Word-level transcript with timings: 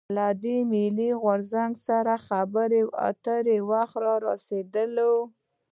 له 0.15 0.27
دې 0.43 0.57
«ملي 0.71 1.09
غورځنګ» 1.21 1.73
سره 1.87 2.13
د 2.17 2.21
خبرواترو 2.25 3.55
وخت 3.71 3.95
رارسېدلی. 4.23 5.11